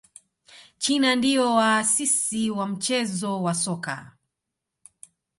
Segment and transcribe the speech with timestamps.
[0.77, 4.11] china ndio waasisi wa mchezo wa soka